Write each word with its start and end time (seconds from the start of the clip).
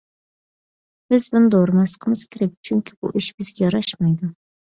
بىز 1.13 1.25
بۇنى 1.33 1.51
دورىماسلىقىمىز 1.55 2.23
كېرەك، 2.35 2.55
چۈنكى 2.69 2.97
بۇ 3.03 3.13
ئىش 3.21 3.31
بىزگە 3.41 3.65
ياراشمايدۇ. 3.67 4.31